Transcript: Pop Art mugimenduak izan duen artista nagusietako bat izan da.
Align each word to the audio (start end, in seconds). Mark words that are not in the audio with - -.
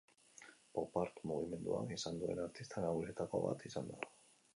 Pop 0.77 0.95
Art 1.01 1.19
mugimenduak 1.31 1.93
izan 1.97 2.17
duen 2.23 2.41
artista 2.45 2.83
nagusietako 2.87 3.43
bat 3.45 3.67
izan 3.71 3.93
da. 3.93 4.01